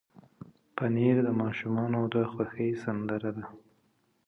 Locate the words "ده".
3.37-3.45